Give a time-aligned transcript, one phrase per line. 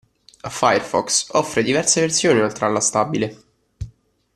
[0.49, 3.37] Firefox offre diverse versioni oltre alla stabile.